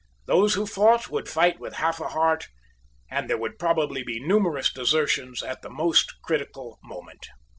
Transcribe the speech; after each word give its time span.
Those 0.25 0.55
who 0.55 0.65
fought 0.65 1.11
would 1.11 1.29
fight 1.29 1.59
with 1.59 1.75
half 1.75 1.99
a 1.99 2.07
heart; 2.07 2.47
and 3.11 3.29
there 3.29 3.37
would 3.37 3.59
probably 3.59 4.01
be 4.01 4.19
numerous 4.19 4.73
desertions 4.73 5.43
at 5.43 5.61
the 5.61 5.69
most 5.69 6.11
critical 6.23 6.79
moment. 6.83 7.27